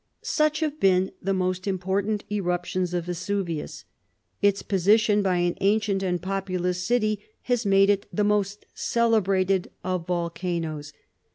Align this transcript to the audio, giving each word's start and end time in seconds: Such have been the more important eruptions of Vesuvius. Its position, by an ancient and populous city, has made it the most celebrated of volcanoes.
Such 0.23 0.61
have 0.61 0.79
been 0.79 1.11
the 1.21 1.31
more 1.31 1.53
important 1.67 2.23
eruptions 2.31 2.91
of 2.95 3.05
Vesuvius. 3.05 3.85
Its 4.41 4.63
position, 4.63 5.21
by 5.21 5.35
an 5.37 5.55
ancient 5.61 6.01
and 6.01 6.19
populous 6.19 6.83
city, 6.83 7.19
has 7.43 7.67
made 7.67 7.91
it 7.91 8.07
the 8.11 8.23
most 8.23 8.65
celebrated 8.73 9.69
of 9.83 10.07
volcanoes. 10.07 10.91